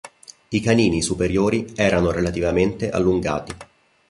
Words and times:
I 0.49 0.59
canini 0.61 1.03
superiori 1.03 1.73
erano 1.75 2.09
relativamente 2.09 2.89
allungati. 2.89 3.53